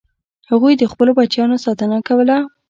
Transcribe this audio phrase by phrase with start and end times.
[0.49, 2.37] هغوی د خپلو بچیانو ساتنه کوله.